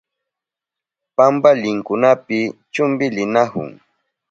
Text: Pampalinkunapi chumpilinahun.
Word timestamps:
Pampalinkunapi 1.15 2.39
chumpilinahun. 2.73 3.69